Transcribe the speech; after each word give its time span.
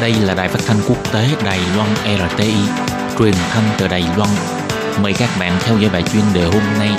Đây 0.00 0.14
là 0.26 0.34
đài 0.34 0.48
phát 0.48 0.60
thanh 0.66 0.76
quốc 0.88 1.12
tế 1.12 1.28
Đài 1.44 1.60
Loan 1.76 1.88
RTI, 2.04 2.54
truyền 3.18 3.34
thanh 3.50 3.64
từ 3.78 3.88
Đài 3.88 4.04
Loan. 4.16 4.30
Mời 5.02 5.12
các 5.18 5.28
bạn 5.40 5.52
theo 5.60 5.78
dõi 5.78 5.90
bài 5.92 6.02
chuyên 6.12 6.22
đề 6.34 6.44
hôm 6.44 6.62
nay. 6.78 6.90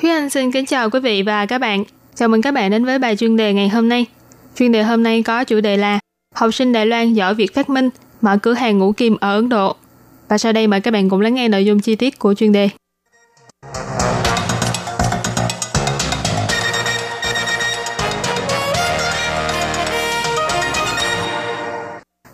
Thúy 0.00 0.10
Anh 0.10 0.30
xin 0.30 0.52
kính 0.52 0.66
chào 0.66 0.90
quý 0.90 1.00
vị 1.00 1.22
và 1.22 1.46
các 1.46 1.58
bạn. 1.58 1.84
Chào 2.14 2.28
mừng 2.28 2.42
các 2.42 2.54
bạn 2.54 2.70
đến 2.70 2.84
với 2.84 2.98
bài 2.98 3.16
chuyên 3.16 3.36
đề 3.36 3.52
ngày 3.52 3.68
hôm 3.68 3.88
nay. 3.88 4.06
Chuyên 4.56 4.72
đề 4.72 4.82
hôm 4.82 5.02
nay 5.02 5.22
có 5.22 5.44
chủ 5.44 5.60
đề 5.60 5.76
là 5.76 5.98
Học 6.34 6.54
sinh 6.54 6.72
Đài 6.72 6.86
Loan 6.86 7.14
giỏi 7.14 7.34
việc 7.34 7.54
phát 7.54 7.70
minh, 7.70 7.90
mở 8.20 8.36
cửa 8.42 8.54
hàng 8.54 8.78
ngũ 8.78 8.92
kim 8.92 9.16
ở 9.20 9.34
Ấn 9.34 9.48
Độ. 9.48 9.76
Và 10.32 10.38
sau 10.38 10.52
đây 10.52 10.66
mời 10.66 10.80
các 10.80 10.90
bạn 10.90 11.08
cùng 11.08 11.20
lắng 11.20 11.34
nghe 11.34 11.48
nội 11.48 11.64
dung 11.64 11.80
chi 11.80 11.96
tiết 11.96 12.18
của 12.18 12.34
chuyên 12.34 12.52
đề. 12.52 12.68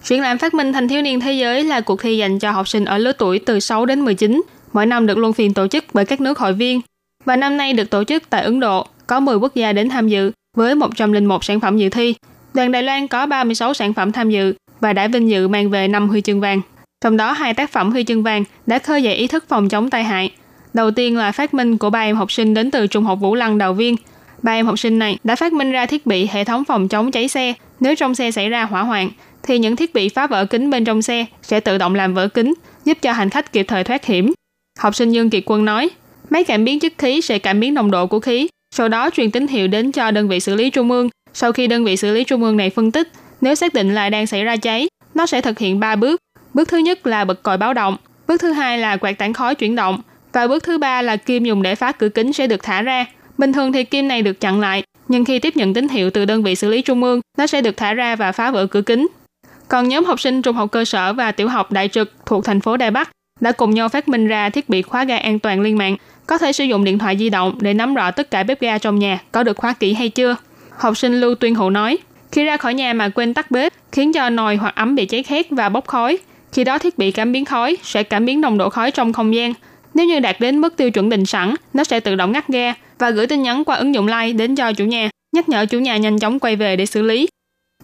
Triển 0.04 0.22
lãm 0.22 0.38
phát 0.38 0.54
minh 0.54 0.72
thanh 0.72 0.88
thiếu 0.88 1.02
niên 1.02 1.20
thế 1.20 1.32
giới 1.32 1.64
là 1.64 1.80
cuộc 1.80 2.02
thi 2.02 2.16
dành 2.16 2.38
cho 2.38 2.50
học 2.50 2.68
sinh 2.68 2.84
ở 2.84 2.98
lứa 2.98 3.12
tuổi 3.12 3.38
từ 3.38 3.60
6 3.60 3.86
đến 3.86 4.00
19. 4.00 4.42
Mỗi 4.72 4.86
năm 4.86 5.06
được 5.06 5.18
luân 5.18 5.32
phiên 5.32 5.54
tổ 5.54 5.68
chức 5.68 5.84
bởi 5.92 6.04
các 6.04 6.20
nước 6.20 6.38
hội 6.38 6.52
viên. 6.52 6.80
Và 7.24 7.36
năm 7.36 7.56
nay 7.56 7.72
được 7.72 7.90
tổ 7.90 8.04
chức 8.04 8.30
tại 8.30 8.42
Ấn 8.42 8.60
Độ, 8.60 8.86
có 9.06 9.20
10 9.20 9.36
quốc 9.36 9.54
gia 9.54 9.72
đến 9.72 9.88
tham 9.88 10.08
dự 10.08 10.32
với 10.56 10.74
101 10.74 11.44
sản 11.44 11.60
phẩm 11.60 11.78
dự 11.78 11.88
thi. 11.88 12.14
Đoàn 12.54 12.72
Đài 12.72 12.82
Loan 12.82 13.08
có 13.08 13.26
36 13.26 13.74
sản 13.74 13.94
phẩm 13.94 14.12
tham 14.12 14.30
dự 14.30 14.54
và 14.80 14.92
đã 14.92 15.08
vinh 15.08 15.30
dự 15.30 15.48
mang 15.48 15.70
về 15.70 15.88
5 15.88 16.08
huy 16.08 16.20
chương 16.20 16.40
vàng. 16.40 16.60
Trong 17.04 17.16
đó 17.16 17.32
hai 17.32 17.54
tác 17.54 17.70
phẩm 17.70 17.90
huy 17.90 18.04
chương 18.04 18.22
vàng 18.22 18.44
đã 18.66 18.78
khơi 18.78 19.02
dậy 19.02 19.14
ý 19.14 19.26
thức 19.26 19.44
phòng 19.48 19.68
chống 19.68 19.90
tai 19.90 20.04
hại. 20.04 20.32
Đầu 20.74 20.90
tiên 20.90 21.16
là 21.16 21.32
phát 21.32 21.54
minh 21.54 21.78
của 21.78 21.90
ba 21.90 22.00
em 22.00 22.16
học 22.16 22.32
sinh 22.32 22.54
đến 22.54 22.70
từ 22.70 22.86
Trung 22.86 23.04
học 23.04 23.18
Vũ 23.20 23.34
Lăng 23.34 23.58
Đào 23.58 23.74
Viên. 23.74 23.96
Ba 24.42 24.52
em 24.52 24.66
học 24.66 24.78
sinh 24.78 24.98
này 24.98 25.18
đã 25.24 25.36
phát 25.36 25.52
minh 25.52 25.72
ra 25.72 25.86
thiết 25.86 26.06
bị 26.06 26.28
hệ 26.30 26.44
thống 26.44 26.64
phòng 26.64 26.88
chống 26.88 27.10
cháy 27.10 27.28
xe. 27.28 27.54
Nếu 27.80 27.94
trong 27.94 28.14
xe 28.14 28.30
xảy 28.30 28.48
ra 28.48 28.64
hỏa 28.64 28.82
hoạn, 28.82 29.10
thì 29.42 29.58
những 29.58 29.76
thiết 29.76 29.94
bị 29.94 30.08
phá 30.08 30.26
vỡ 30.26 30.44
kính 30.44 30.70
bên 30.70 30.84
trong 30.84 31.02
xe 31.02 31.26
sẽ 31.42 31.60
tự 31.60 31.78
động 31.78 31.94
làm 31.94 32.14
vỡ 32.14 32.28
kính, 32.28 32.54
giúp 32.84 32.98
cho 33.02 33.12
hành 33.12 33.30
khách 33.30 33.52
kịp 33.52 33.66
thời 33.68 33.84
thoát 33.84 34.04
hiểm. 34.04 34.32
Học 34.78 34.94
sinh 34.94 35.10
Dương 35.10 35.30
Kiệt 35.30 35.42
Quân 35.46 35.64
nói, 35.64 35.90
máy 36.30 36.44
cảm 36.44 36.64
biến 36.64 36.80
chất 36.80 36.92
khí 36.98 37.20
sẽ 37.20 37.38
cảm 37.38 37.60
biến 37.60 37.74
nồng 37.74 37.90
độ 37.90 38.06
của 38.06 38.20
khí, 38.20 38.48
sau 38.74 38.88
đó 38.88 39.10
truyền 39.10 39.30
tín 39.30 39.46
hiệu 39.46 39.68
đến 39.68 39.92
cho 39.92 40.10
đơn 40.10 40.28
vị 40.28 40.40
xử 40.40 40.54
lý 40.54 40.70
trung 40.70 40.90
ương. 40.90 41.08
Sau 41.34 41.52
khi 41.52 41.66
đơn 41.66 41.84
vị 41.84 41.96
xử 41.96 42.14
lý 42.14 42.24
trung 42.24 42.42
ương 42.42 42.56
này 42.56 42.70
phân 42.70 42.90
tích, 42.90 43.08
nếu 43.40 43.54
xác 43.54 43.74
định 43.74 43.94
là 43.94 44.10
đang 44.10 44.26
xảy 44.26 44.44
ra 44.44 44.56
cháy, 44.56 44.88
nó 45.14 45.26
sẽ 45.26 45.40
thực 45.40 45.58
hiện 45.58 45.80
3 45.80 45.96
bước. 45.96 46.20
Bước 46.58 46.68
thứ 46.68 46.78
nhất 46.78 47.06
là 47.06 47.24
bật 47.24 47.42
còi 47.42 47.56
báo 47.56 47.74
động, 47.74 47.96
bước 48.26 48.40
thứ 48.40 48.52
hai 48.52 48.78
là 48.78 48.96
quạt 48.96 49.18
tản 49.18 49.32
khói 49.32 49.54
chuyển 49.54 49.74
động 49.74 50.00
và 50.32 50.46
bước 50.46 50.64
thứ 50.64 50.78
ba 50.78 51.02
là 51.02 51.16
kim 51.16 51.44
dùng 51.44 51.62
để 51.62 51.74
phá 51.74 51.92
cửa 51.92 52.08
kính 52.08 52.32
sẽ 52.32 52.46
được 52.46 52.62
thả 52.62 52.82
ra. 52.82 53.06
Bình 53.38 53.52
thường 53.52 53.72
thì 53.72 53.84
kim 53.84 54.08
này 54.08 54.22
được 54.22 54.40
chặn 54.40 54.60
lại, 54.60 54.82
nhưng 55.08 55.24
khi 55.24 55.38
tiếp 55.38 55.56
nhận 55.56 55.74
tín 55.74 55.88
hiệu 55.88 56.10
từ 56.10 56.24
đơn 56.24 56.42
vị 56.42 56.54
xử 56.54 56.70
lý 56.70 56.82
trung 56.82 57.02
ương, 57.02 57.20
nó 57.38 57.46
sẽ 57.46 57.60
được 57.60 57.76
thả 57.76 57.94
ra 57.94 58.16
và 58.16 58.32
phá 58.32 58.50
vỡ 58.50 58.66
cửa 58.66 58.82
kính. 58.82 59.08
Còn 59.68 59.88
nhóm 59.88 60.04
học 60.04 60.20
sinh 60.20 60.42
trung 60.42 60.56
học 60.56 60.70
cơ 60.72 60.84
sở 60.84 61.12
và 61.12 61.32
tiểu 61.32 61.48
học 61.48 61.72
Đại 61.72 61.88
Trực 61.88 62.12
thuộc 62.26 62.44
thành 62.44 62.60
phố 62.60 62.76
Đài 62.76 62.90
Bắc 62.90 63.10
đã 63.40 63.52
cùng 63.52 63.70
nhau 63.70 63.88
phát 63.88 64.08
minh 64.08 64.28
ra 64.28 64.50
thiết 64.50 64.68
bị 64.68 64.82
khóa 64.82 65.04
ga 65.04 65.16
an 65.16 65.38
toàn 65.38 65.60
liên 65.60 65.78
mạng, 65.78 65.96
có 66.26 66.38
thể 66.38 66.52
sử 66.52 66.64
dụng 66.64 66.84
điện 66.84 66.98
thoại 66.98 67.16
di 67.18 67.30
động 67.30 67.58
để 67.60 67.74
nắm 67.74 67.94
rõ 67.94 68.10
tất 68.10 68.30
cả 68.30 68.42
bếp 68.42 68.60
ga 68.60 68.78
trong 68.78 68.98
nhà 68.98 69.18
có 69.32 69.42
được 69.42 69.56
khóa 69.56 69.72
kỹ 69.72 69.94
hay 69.94 70.08
chưa. 70.08 70.36
Học 70.78 70.96
sinh 70.96 71.20
Lưu 71.20 71.34
Tuyên 71.34 71.54
Hữu 71.54 71.70
nói, 71.70 71.98
khi 72.32 72.44
ra 72.44 72.56
khỏi 72.56 72.74
nhà 72.74 72.92
mà 72.92 73.08
quên 73.08 73.34
tắt 73.34 73.50
bếp, 73.50 73.72
khiến 73.92 74.12
cho 74.12 74.30
nồi 74.30 74.56
hoặc 74.56 74.74
ấm 74.74 74.94
bị 74.94 75.06
cháy 75.06 75.22
khét 75.22 75.46
và 75.50 75.68
bốc 75.68 75.86
khói. 75.86 76.18
Khi 76.58 76.64
đó 76.64 76.78
thiết 76.78 76.98
bị 76.98 77.10
cảm 77.10 77.32
biến 77.32 77.44
khói 77.44 77.76
sẽ 77.82 78.02
cảm 78.02 78.24
biến 78.24 78.40
nồng 78.40 78.58
độ 78.58 78.68
khói 78.68 78.90
trong 78.90 79.12
không 79.12 79.34
gian. 79.34 79.52
Nếu 79.94 80.06
như 80.06 80.20
đạt 80.20 80.40
đến 80.40 80.58
mức 80.58 80.76
tiêu 80.76 80.90
chuẩn 80.90 81.08
định 81.08 81.26
sẵn, 81.26 81.54
nó 81.72 81.84
sẽ 81.84 82.00
tự 82.00 82.14
động 82.14 82.32
ngắt 82.32 82.48
ga 82.48 82.74
và 82.98 83.10
gửi 83.10 83.26
tin 83.26 83.42
nhắn 83.42 83.64
qua 83.64 83.76
ứng 83.76 83.94
dụng 83.94 84.06
Line 84.06 84.32
đến 84.32 84.56
cho 84.56 84.72
chủ 84.72 84.84
nhà, 84.84 85.10
nhắc 85.36 85.48
nhở 85.48 85.66
chủ 85.66 85.78
nhà 85.78 85.96
nhanh 85.96 86.18
chóng 86.18 86.38
quay 86.38 86.56
về 86.56 86.76
để 86.76 86.86
xử 86.86 87.02
lý. 87.02 87.28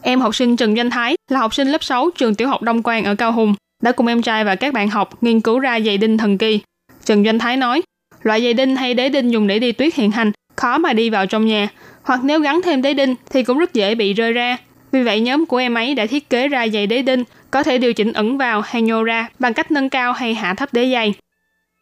Em 0.02 0.20
học 0.20 0.34
sinh 0.34 0.56
Trần 0.56 0.76
Doanh 0.76 0.90
Thái 0.90 1.16
là 1.30 1.40
học 1.40 1.54
sinh 1.54 1.68
lớp 1.68 1.84
6 1.84 2.10
trường 2.10 2.34
tiểu 2.34 2.48
học 2.48 2.62
Đông 2.62 2.82
Quang 2.82 3.04
ở 3.04 3.14
Cao 3.14 3.32
Hùng, 3.32 3.54
đã 3.82 3.92
cùng 3.92 4.06
em 4.06 4.22
trai 4.22 4.44
và 4.44 4.54
các 4.54 4.74
bạn 4.74 4.88
học 4.88 5.22
nghiên 5.22 5.40
cứu 5.40 5.58
ra 5.58 5.76
dây 5.76 5.98
đinh 5.98 6.18
thần 6.18 6.38
kỳ. 6.38 6.60
Trần 7.04 7.24
Doanh 7.24 7.38
Thái 7.38 7.56
nói, 7.56 7.82
loại 8.22 8.42
dây 8.42 8.54
đinh 8.54 8.76
hay 8.76 8.94
đế 8.94 9.08
đinh 9.08 9.32
dùng 9.32 9.46
để 9.46 9.58
đi 9.58 9.72
tuyết 9.72 9.94
hiện 9.94 10.10
hành, 10.10 10.32
khó 10.56 10.78
mà 10.78 10.92
đi 10.92 11.10
vào 11.10 11.26
trong 11.26 11.46
nhà, 11.46 11.68
hoặc 12.02 12.20
nếu 12.24 12.40
gắn 12.40 12.62
thêm 12.62 12.82
đế 12.82 12.94
đinh 12.94 13.14
thì 13.30 13.42
cũng 13.42 13.58
rất 13.58 13.74
dễ 13.74 13.94
bị 13.94 14.12
rơi 14.12 14.32
ra. 14.32 14.56
Vì 14.94 15.02
vậy 15.02 15.20
nhóm 15.20 15.46
của 15.46 15.56
em 15.56 15.74
ấy 15.74 15.94
đã 15.94 16.06
thiết 16.06 16.30
kế 16.30 16.48
ra 16.48 16.68
giày 16.68 16.86
đế 16.86 17.02
đinh 17.02 17.24
có 17.50 17.62
thể 17.62 17.78
điều 17.78 17.92
chỉnh 17.92 18.12
ẩn 18.12 18.38
vào 18.38 18.60
hay 18.60 18.82
nhô 18.82 19.02
ra 19.02 19.28
bằng 19.38 19.54
cách 19.54 19.70
nâng 19.70 19.90
cao 19.90 20.12
hay 20.12 20.34
hạ 20.34 20.54
thấp 20.54 20.68
đế 20.72 20.92
giày. 20.92 21.14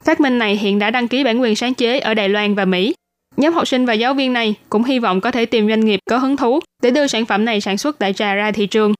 Phát 0.04 0.20
minh 0.20 0.38
này 0.38 0.56
hiện 0.56 0.78
đã 0.78 0.90
đăng 0.90 1.08
ký 1.08 1.24
bản 1.24 1.40
quyền 1.40 1.56
sáng 1.56 1.74
chế 1.74 1.98
ở 1.98 2.14
Đài 2.14 2.28
Loan 2.28 2.54
và 2.54 2.64
Mỹ. 2.64 2.94
Nhóm 3.36 3.54
học 3.54 3.68
sinh 3.68 3.86
và 3.86 3.92
giáo 3.92 4.14
viên 4.14 4.32
này 4.32 4.54
cũng 4.68 4.84
hy 4.84 4.98
vọng 4.98 5.20
có 5.20 5.30
thể 5.30 5.46
tìm 5.46 5.68
doanh 5.68 5.80
nghiệp 5.80 6.00
có 6.10 6.18
hứng 6.18 6.36
thú 6.36 6.60
để 6.82 6.90
đưa 6.90 7.06
sản 7.06 7.26
phẩm 7.26 7.44
này 7.44 7.60
sản 7.60 7.78
xuất 7.78 7.98
đại 7.98 8.12
trà 8.12 8.34
ra 8.34 8.52
thị 8.52 8.66
trường. 8.66 8.94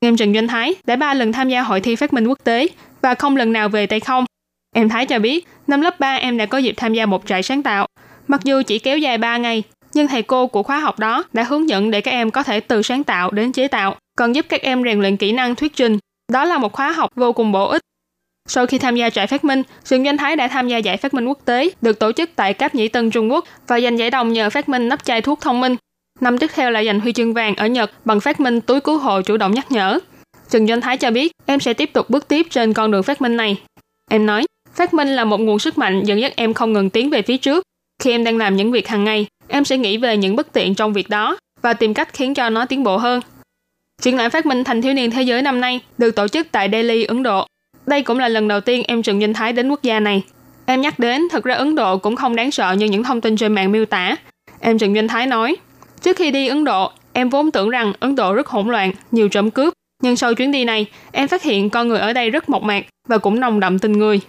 Em 0.00 0.16
Trần 0.16 0.34
Doanh 0.34 0.48
Thái 0.48 0.74
đã 0.84 0.96
ba 0.96 1.14
lần 1.14 1.32
tham 1.32 1.48
gia 1.48 1.62
hội 1.62 1.80
thi 1.80 1.96
phát 1.96 2.12
minh 2.12 2.26
quốc 2.26 2.38
tế 2.44 2.68
và 3.02 3.14
không 3.14 3.36
lần 3.36 3.52
nào 3.52 3.68
về 3.68 3.86
tay 3.86 4.00
không. 4.00 4.24
Em 4.74 4.88
Thái 4.88 5.06
cho 5.06 5.18
biết, 5.18 5.48
năm 5.66 5.80
lớp 5.80 6.00
3 6.00 6.14
em 6.14 6.36
đã 6.36 6.46
có 6.46 6.58
dịp 6.58 6.74
tham 6.76 6.94
gia 6.94 7.06
một 7.06 7.26
trại 7.26 7.42
sáng 7.42 7.62
tạo. 7.62 7.86
Mặc 8.28 8.40
dù 8.44 8.62
chỉ 8.62 8.78
kéo 8.78 8.98
dài 8.98 9.18
3 9.18 9.36
ngày, 9.36 9.62
nhưng 9.94 10.08
thầy 10.08 10.22
cô 10.22 10.46
của 10.46 10.62
khóa 10.62 10.78
học 10.78 10.98
đó 10.98 11.24
đã 11.32 11.42
hướng 11.42 11.68
dẫn 11.68 11.90
để 11.90 12.00
các 12.00 12.10
em 12.10 12.30
có 12.30 12.42
thể 12.42 12.60
từ 12.60 12.82
sáng 12.82 13.04
tạo 13.04 13.30
đến 13.30 13.52
chế 13.52 13.68
tạo, 13.68 13.96
còn 14.18 14.34
giúp 14.34 14.46
các 14.48 14.62
em 14.62 14.84
rèn 14.84 15.00
luyện 15.00 15.16
kỹ 15.16 15.32
năng 15.32 15.54
thuyết 15.54 15.76
trình. 15.76 15.98
Đó 16.32 16.44
là 16.44 16.58
một 16.58 16.72
khóa 16.72 16.92
học 16.92 17.10
vô 17.16 17.32
cùng 17.32 17.52
bổ 17.52 17.68
ích. 17.68 17.82
Sau 18.48 18.66
khi 18.66 18.78
tham 18.78 18.96
gia 18.96 19.10
trại 19.10 19.26
phát 19.26 19.44
minh, 19.44 19.62
Sườn 19.84 20.04
Doanh 20.04 20.16
Thái 20.16 20.36
đã 20.36 20.48
tham 20.48 20.68
gia 20.68 20.78
giải 20.78 20.96
phát 20.96 21.14
minh 21.14 21.26
quốc 21.26 21.38
tế 21.44 21.70
được 21.82 21.98
tổ 21.98 22.12
chức 22.12 22.30
tại 22.36 22.54
Cáp 22.54 22.74
Nhĩ 22.74 22.88
Tân 22.88 23.10
Trung 23.10 23.32
Quốc 23.32 23.44
và 23.66 23.80
giành 23.80 23.98
giải 23.98 24.10
đồng 24.10 24.32
nhờ 24.32 24.50
phát 24.50 24.68
minh 24.68 24.88
nắp 24.88 25.04
chai 25.04 25.20
thuốc 25.20 25.40
thông 25.40 25.60
minh. 25.60 25.76
Năm 26.20 26.38
tiếp 26.38 26.50
theo 26.54 26.70
là 26.70 26.84
giành 26.84 27.00
huy 27.00 27.12
chương 27.12 27.34
vàng 27.34 27.54
ở 27.56 27.66
Nhật 27.66 27.90
bằng 28.04 28.20
phát 28.20 28.40
minh 28.40 28.60
túi 28.60 28.80
cứu 28.80 28.98
hộ 28.98 29.22
chủ 29.22 29.36
động 29.36 29.54
nhắc 29.54 29.72
nhở. 29.72 29.98
Trần 30.50 30.66
Doanh 30.66 30.80
Thái 30.80 30.96
cho 30.98 31.10
biết 31.10 31.32
em 31.46 31.60
sẽ 31.60 31.74
tiếp 31.74 31.90
tục 31.92 32.10
bước 32.10 32.28
tiếp 32.28 32.46
trên 32.50 32.72
con 32.72 32.90
đường 32.90 33.02
phát 33.02 33.22
minh 33.22 33.36
này. 33.36 33.60
Em 34.10 34.26
nói, 34.26 34.46
phát 34.74 34.94
minh 34.94 35.08
là 35.08 35.24
một 35.24 35.40
nguồn 35.40 35.58
sức 35.58 35.78
mạnh 35.78 36.02
dẫn 36.04 36.20
dắt 36.20 36.32
em 36.36 36.54
không 36.54 36.72
ngừng 36.72 36.90
tiến 36.90 37.10
về 37.10 37.22
phía 37.22 37.36
trước. 37.36 37.64
Khi 38.02 38.10
em 38.10 38.24
đang 38.24 38.36
làm 38.36 38.56
những 38.56 38.72
việc 38.72 38.88
hàng 38.88 39.04
ngày, 39.04 39.26
em 39.54 39.64
sẽ 39.64 39.78
nghĩ 39.78 39.96
về 39.96 40.16
những 40.16 40.36
bất 40.36 40.52
tiện 40.52 40.74
trong 40.74 40.92
việc 40.92 41.08
đó 41.08 41.36
và 41.62 41.72
tìm 41.72 41.94
cách 41.94 42.08
khiến 42.12 42.34
cho 42.34 42.50
nó 42.50 42.64
tiến 42.64 42.84
bộ 42.84 42.96
hơn. 42.96 43.20
Triển 44.02 44.16
lãm 44.16 44.30
phát 44.30 44.46
minh 44.46 44.64
thành 44.64 44.82
thiếu 44.82 44.94
niên 44.94 45.10
thế 45.10 45.22
giới 45.22 45.42
năm 45.42 45.60
nay 45.60 45.80
được 45.98 46.10
tổ 46.10 46.28
chức 46.28 46.46
tại 46.52 46.68
Delhi, 46.72 47.04
Ấn 47.04 47.22
Độ. 47.22 47.46
Đây 47.86 48.02
cũng 48.02 48.18
là 48.18 48.28
lần 48.28 48.48
đầu 48.48 48.60
tiên 48.60 48.82
em 48.88 49.02
Trần 49.02 49.20
Danh 49.20 49.34
Thái 49.34 49.52
đến 49.52 49.68
quốc 49.68 49.82
gia 49.82 50.00
này. 50.00 50.22
Em 50.66 50.80
nhắc 50.80 50.98
đến, 50.98 51.22
thật 51.30 51.44
ra 51.44 51.54
Ấn 51.54 51.74
Độ 51.74 51.98
cũng 51.98 52.16
không 52.16 52.36
đáng 52.36 52.50
sợ 52.50 52.72
như 52.72 52.86
những 52.86 53.02
thông 53.02 53.20
tin 53.20 53.36
trên 53.36 53.52
mạng 53.52 53.72
miêu 53.72 53.84
tả. 53.84 54.16
Em 54.60 54.78
Trần 54.78 54.94
Doanh 54.94 55.08
Thái 55.08 55.26
nói, 55.26 55.56
trước 56.02 56.16
khi 56.16 56.30
đi 56.30 56.48
Ấn 56.48 56.64
Độ, 56.64 56.90
em 57.12 57.28
vốn 57.28 57.50
tưởng 57.50 57.70
rằng 57.70 57.92
Ấn 58.00 58.14
Độ 58.14 58.34
rất 58.34 58.46
hỗn 58.46 58.68
loạn, 58.68 58.92
nhiều 59.10 59.28
trộm 59.28 59.50
cướp. 59.50 59.72
Nhưng 60.02 60.16
sau 60.16 60.34
chuyến 60.34 60.52
đi 60.52 60.64
này, 60.64 60.86
em 61.12 61.28
phát 61.28 61.42
hiện 61.42 61.70
con 61.70 61.88
người 61.88 61.98
ở 61.98 62.12
đây 62.12 62.30
rất 62.30 62.48
mộc 62.48 62.62
mạc 62.62 62.84
và 63.08 63.18
cũng 63.18 63.40
nồng 63.40 63.60
đậm 63.60 63.78
tình 63.78 63.92
người. 63.92 64.20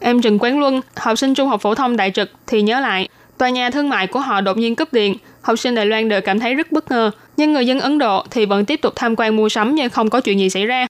Em 0.00 0.22
Trần 0.22 0.38
Quán 0.38 0.60
Luân, 0.60 0.80
học 0.96 1.18
sinh 1.18 1.34
trung 1.34 1.48
học 1.48 1.60
phổ 1.60 1.74
thông 1.74 1.96
đại 1.96 2.10
trực 2.10 2.30
thì 2.46 2.62
nhớ 2.62 2.80
lại, 2.80 3.08
tòa 3.38 3.50
nhà 3.50 3.70
thương 3.70 3.88
mại 3.88 4.06
của 4.06 4.20
họ 4.20 4.40
đột 4.40 4.56
nhiên 4.56 4.76
cúp 4.76 4.92
điện, 4.92 5.14
học 5.42 5.58
sinh 5.58 5.74
Đài 5.74 5.86
Loan 5.86 6.08
đều 6.08 6.20
cảm 6.20 6.40
thấy 6.40 6.54
rất 6.54 6.72
bất 6.72 6.90
ngờ, 6.90 7.10
nhưng 7.36 7.52
người 7.52 7.66
dân 7.66 7.80
Ấn 7.80 7.98
Độ 7.98 8.24
thì 8.30 8.46
vẫn 8.46 8.64
tiếp 8.64 8.80
tục 8.82 8.92
tham 8.96 9.14
quan 9.16 9.36
mua 9.36 9.48
sắm 9.48 9.74
như 9.74 9.88
không 9.88 10.10
có 10.10 10.20
chuyện 10.20 10.38
gì 10.38 10.50
xảy 10.50 10.66
ra. 10.66 10.86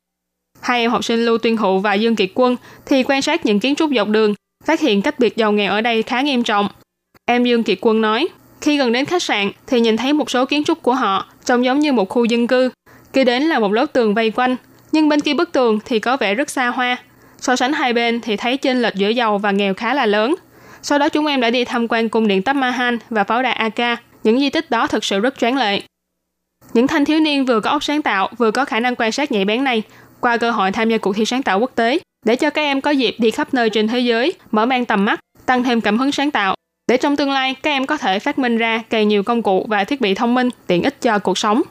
Hai 0.60 0.80
em 0.80 0.90
học 0.90 1.04
sinh 1.04 1.24
Lưu 1.24 1.38
Tuyên 1.38 1.56
Hữu 1.56 1.78
và 1.78 1.94
Dương 1.94 2.16
Kiệt 2.16 2.30
Quân 2.34 2.56
thì 2.86 3.02
quan 3.02 3.22
sát 3.22 3.46
những 3.46 3.60
kiến 3.60 3.74
trúc 3.74 3.90
dọc 3.96 4.08
đường, 4.08 4.34
phát 4.64 4.80
hiện 4.80 5.02
cách 5.02 5.18
biệt 5.18 5.36
giàu 5.36 5.52
nghèo 5.52 5.72
ở 5.72 5.80
đây 5.80 6.02
khá 6.02 6.20
nghiêm 6.20 6.42
trọng. 6.42 6.68
Em 7.24 7.44
Dương 7.44 7.62
Kiệt 7.62 7.78
Quân 7.80 8.00
nói, 8.00 8.28
khi 8.60 8.78
gần 8.78 8.92
đến 8.92 9.04
khách 9.04 9.22
sạn 9.22 9.50
thì 9.66 9.80
nhìn 9.80 9.96
thấy 9.96 10.12
một 10.12 10.30
số 10.30 10.46
kiến 10.46 10.64
trúc 10.64 10.82
của 10.82 10.94
họ 10.94 11.26
trông 11.44 11.64
giống 11.64 11.80
như 11.80 11.92
một 11.92 12.08
khu 12.08 12.24
dân 12.24 12.46
cư. 12.46 12.70
Khi 13.12 13.24
đến 13.24 13.42
là 13.42 13.58
một 13.58 13.72
lớp 13.72 13.86
tường 13.92 14.14
vây 14.14 14.30
quanh, 14.30 14.56
nhưng 14.92 15.08
bên 15.08 15.20
kia 15.20 15.34
bức 15.34 15.52
tường 15.52 15.78
thì 15.84 15.98
có 15.98 16.16
vẻ 16.16 16.34
rất 16.34 16.50
xa 16.50 16.66
hoa. 16.66 16.96
So 17.40 17.56
sánh 17.56 17.72
hai 17.72 17.92
bên 17.92 18.20
thì 18.20 18.36
thấy 18.36 18.56
chênh 18.56 18.82
lệch 18.82 18.94
giữa 18.94 19.08
giàu 19.08 19.38
và 19.38 19.50
nghèo 19.50 19.74
khá 19.74 19.94
là 19.94 20.06
lớn. 20.06 20.34
Sau 20.82 20.98
đó 20.98 21.08
chúng 21.08 21.26
em 21.26 21.40
đã 21.40 21.50
đi 21.50 21.64
tham 21.64 21.88
quan 21.88 22.08
cung 22.08 22.28
điện 22.28 22.42
Taj 22.44 22.54
Mahal 22.54 22.94
và 23.10 23.24
pháo 23.24 23.42
đài 23.42 23.52
Aka. 23.52 23.96
Những 24.24 24.40
di 24.40 24.50
tích 24.50 24.70
đó 24.70 24.86
thực 24.86 25.04
sự 25.04 25.20
rất 25.20 25.38
choáng 25.38 25.56
lệ. 25.56 25.82
Những 26.74 26.86
thanh 26.86 27.04
thiếu 27.04 27.20
niên 27.20 27.44
vừa 27.44 27.60
có 27.60 27.70
óc 27.70 27.84
sáng 27.84 28.02
tạo, 28.02 28.28
vừa 28.38 28.50
có 28.50 28.64
khả 28.64 28.80
năng 28.80 28.96
quan 28.96 29.12
sát 29.12 29.32
nhạy 29.32 29.44
bén 29.44 29.64
này, 29.64 29.82
qua 30.20 30.36
cơ 30.36 30.50
hội 30.50 30.72
tham 30.72 30.90
gia 30.90 30.98
cuộc 30.98 31.16
thi 31.16 31.24
sáng 31.24 31.42
tạo 31.42 31.60
quốc 31.60 31.70
tế, 31.74 31.98
để 32.26 32.36
cho 32.36 32.50
các 32.50 32.62
em 32.62 32.80
có 32.80 32.90
dịp 32.90 33.16
đi 33.18 33.30
khắp 33.30 33.54
nơi 33.54 33.70
trên 33.70 33.88
thế 33.88 33.98
giới, 33.98 34.32
mở 34.50 34.66
mang 34.66 34.84
tầm 34.84 35.04
mắt, 35.04 35.20
tăng 35.46 35.64
thêm 35.64 35.80
cảm 35.80 35.98
hứng 35.98 36.12
sáng 36.12 36.30
tạo, 36.30 36.54
để 36.88 36.96
trong 36.96 37.16
tương 37.16 37.30
lai 37.30 37.54
các 37.62 37.70
em 37.70 37.86
có 37.86 37.96
thể 37.96 38.18
phát 38.18 38.38
minh 38.38 38.58
ra 38.58 38.82
càng 38.90 39.08
nhiều 39.08 39.22
công 39.22 39.42
cụ 39.42 39.66
và 39.68 39.84
thiết 39.84 40.00
bị 40.00 40.14
thông 40.14 40.34
minh 40.34 40.48
tiện 40.66 40.82
ích 40.82 41.00
cho 41.00 41.18
cuộc 41.18 41.38
sống. 41.38 41.62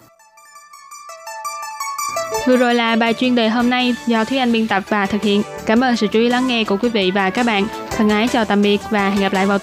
Vừa 2.47 2.57
rồi 2.57 2.75
là 2.75 2.95
bài 2.95 3.13
chuyên 3.13 3.35
đề 3.35 3.49
hôm 3.49 3.69
nay 3.69 3.95
do 4.07 4.25
Thúy 4.25 4.37
Anh 4.37 4.51
biên 4.51 4.67
tập 4.67 4.83
và 4.89 5.05
thực 5.05 5.21
hiện. 5.21 5.43
Cảm 5.65 5.83
ơn 5.83 5.95
sự 5.95 6.07
chú 6.07 6.19
ý 6.19 6.29
lắng 6.29 6.47
nghe 6.47 6.63
của 6.63 6.77
quý 6.77 6.89
vị 6.89 7.11
và 7.11 7.29
các 7.29 7.45
bạn. 7.45 7.67
Thân 7.91 8.09
ái 8.09 8.27
chào 8.27 8.45
tạm 8.45 8.61
biệt 8.61 8.81
và 8.89 9.09
hẹn 9.09 9.19
gặp 9.19 9.33
lại 9.33 9.45
vào 9.45 9.59